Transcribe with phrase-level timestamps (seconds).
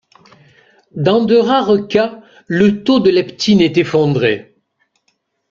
[0.95, 4.55] Dans de rares cas, le taux de leptine est effondré.